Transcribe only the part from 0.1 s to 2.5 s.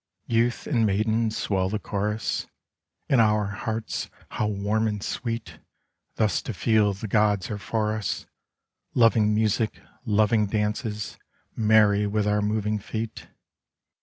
Youth and maiden, swell the chorus